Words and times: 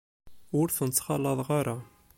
Ur 0.59 0.67
ten-ttxalaḍeɣ 0.75 1.49
ara. 1.59 1.75